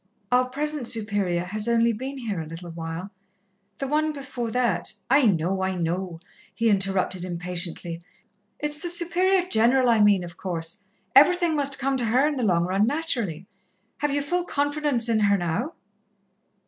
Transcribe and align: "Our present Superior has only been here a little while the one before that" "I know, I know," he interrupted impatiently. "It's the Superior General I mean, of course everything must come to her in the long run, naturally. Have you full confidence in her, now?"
"Our 0.31 0.49
present 0.49 0.87
Superior 0.87 1.43
has 1.43 1.67
only 1.69 1.93
been 1.93 2.17
here 2.17 2.41
a 2.41 2.45
little 2.47 2.71
while 2.71 3.11
the 3.77 3.87
one 3.87 4.11
before 4.13 4.49
that" 4.49 4.93
"I 5.21 5.27
know, 5.27 5.61
I 5.61 5.75
know," 5.75 6.19
he 6.55 6.69
interrupted 6.71 7.23
impatiently. 7.23 8.01
"It's 8.57 8.79
the 8.79 8.89
Superior 8.89 9.47
General 9.47 9.89
I 9.89 9.99
mean, 10.01 10.23
of 10.23 10.37
course 10.37 10.83
everything 11.15 11.55
must 11.55 11.77
come 11.77 11.97
to 11.97 12.05
her 12.05 12.25
in 12.27 12.35
the 12.35 12.41
long 12.41 12.65
run, 12.65 12.87
naturally. 12.87 13.45
Have 13.99 14.09
you 14.09 14.23
full 14.23 14.45
confidence 14.45 15.07
in 15.07 15.19
her, 15.19 15.37
now?" 15.37 15.73